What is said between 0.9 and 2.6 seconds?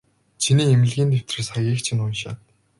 дэвтэр дээрээс хаягийг чинь уншаад.